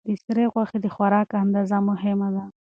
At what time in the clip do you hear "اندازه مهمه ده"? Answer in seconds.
1.43-2.43